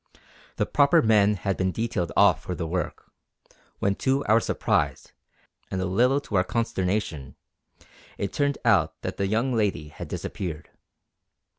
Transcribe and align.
The 0.55 0.65
proper 0.65 1.03
men 1.03 1.35
had 1.35 1.57
been 1.57 1.71
detailed 1.71 2.11
off 2.17 2.41
for 2.41 2.55
the 2.55 2.65
work; 2.65 3.11
when 3.77 3.93
to 3.97 4.25
our 4.25 4.39
surprise, 4.39 5.13
and 5.69 5.79
a 5.79 5.85
little 5.85 6.19
to 6.21 6.37
our 6.37 6.43
consternation, 6.43 7.35
it 8.17 8.33
turned 8.33 8.57
out 8.65 8.99
that 9.03 9.17
the 9.17 9.27
young 9.27 9.53
lady 9.53 9.89
had 9.89 10.07
disappeared. 10.07 10.71